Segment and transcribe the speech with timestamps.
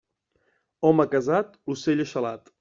[0.89, 2.49] Home casat, ocell eixalat.